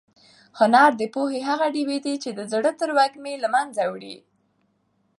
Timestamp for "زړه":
2.51-2.71